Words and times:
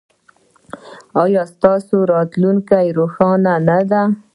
ایا 1.23 1.43
ستاسو 1.53 1.95
راتلونکې 2.13 2.93
روښانه 2.97 3.53
نه 3.67 3.79
ده؟ 3.91 4.01